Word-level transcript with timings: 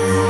Bye. 0.00 0.29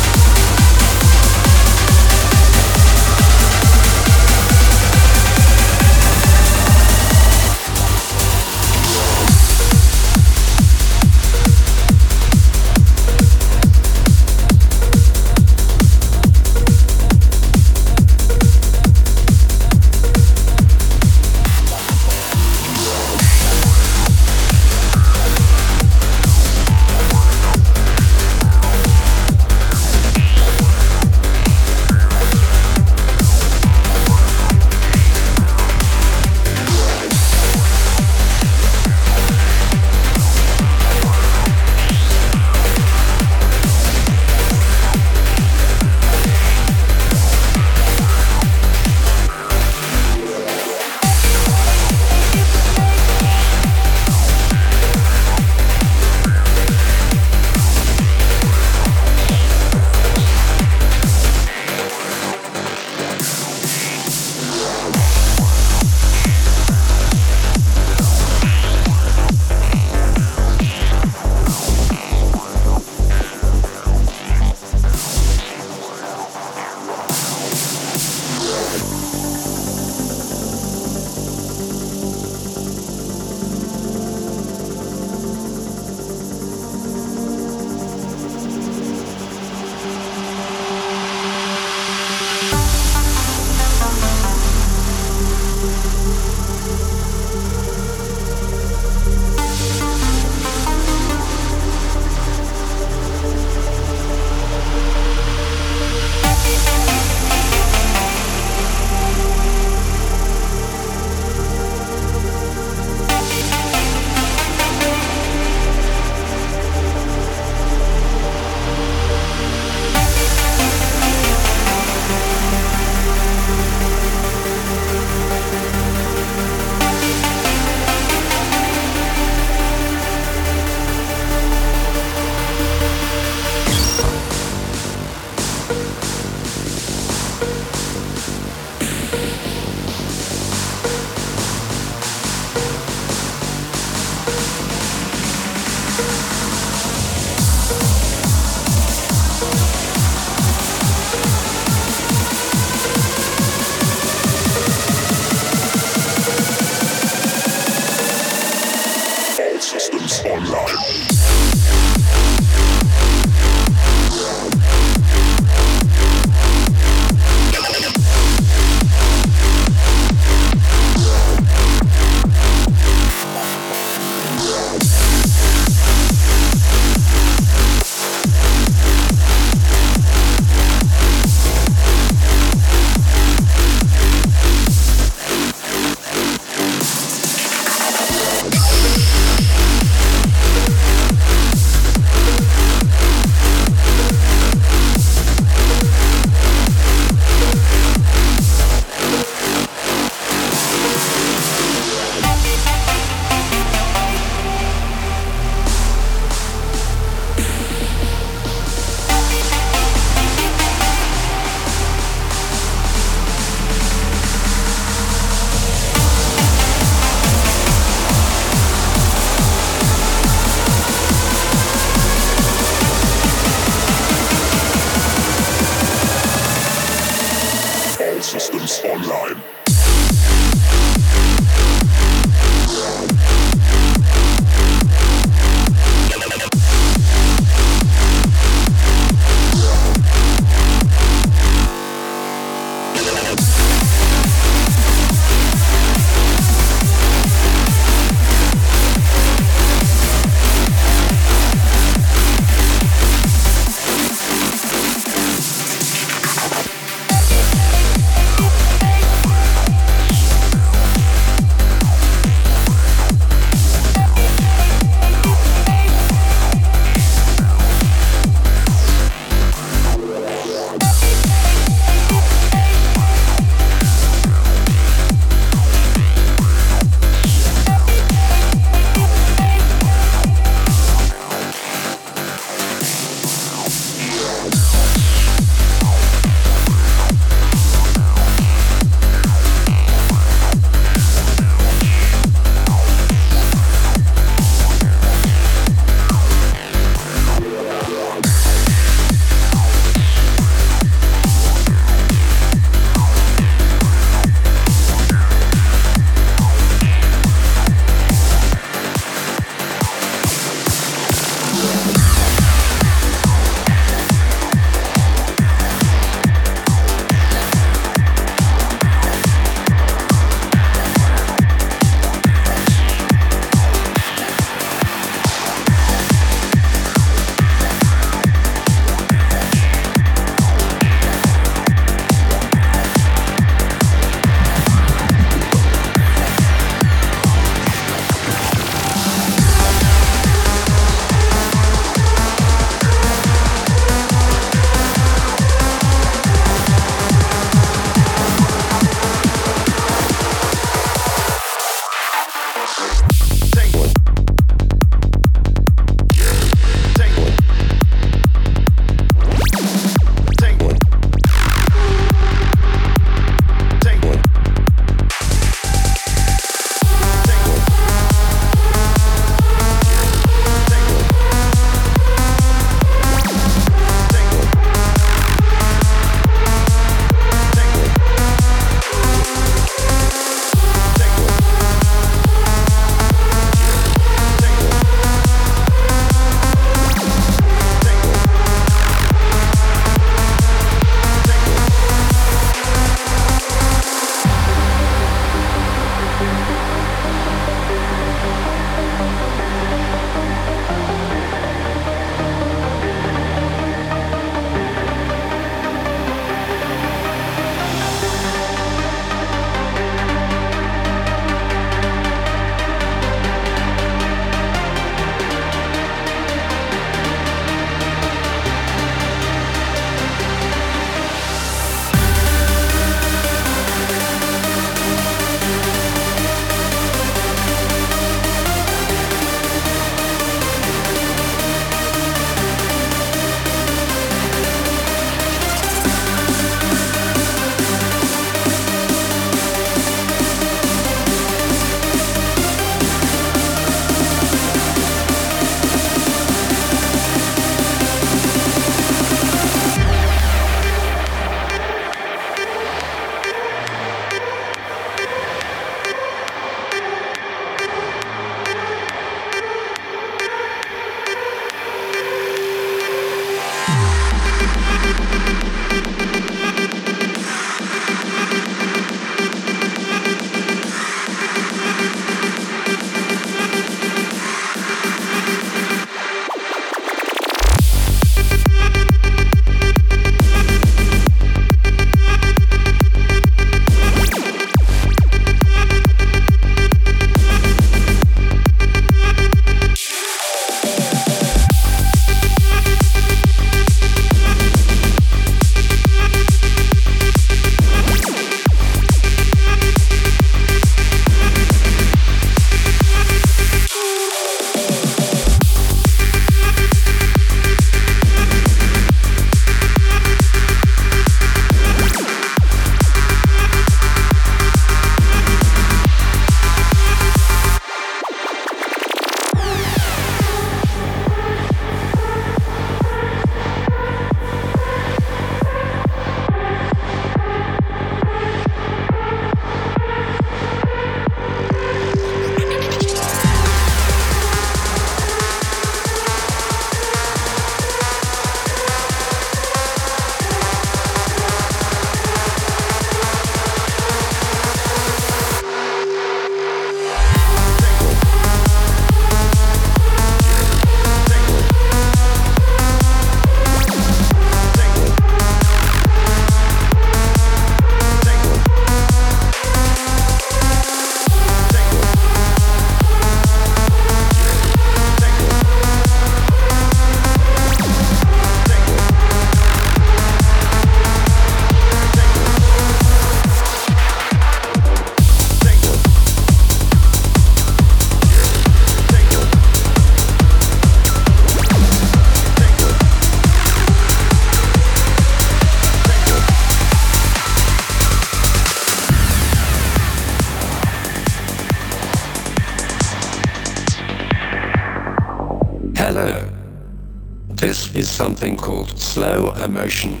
Called 598.58 598.78
slow 598.78 599.32
emotion. 599.44 600.00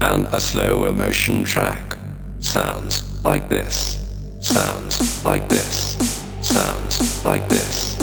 And 0.00 0.26
a 0.32 0.40
slow 0.40 0.86
emotion 0.86 1.44
track 1.44 1.96
sounds 2.40 3.04
like 3.24 3.48
this, 3.48 3.98
sounds 4.40 5.24
like 5.24 5.48
this, 5.48 5.96
sounds 6.42 7.24
like 7.24 7.48
this, 7.48 7.96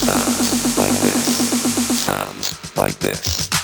sounds 0.00 0.78
like 0.78 1.00
this, 1.00 2.06
sounds 2.06 2.76
like 2.76 2.98
this. 2.98 3.57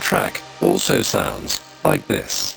Track 0.00 0.42
also 0.60 1.00
sounds 1.00 1.60
like 1.84 2.06
this. 2.08 2.49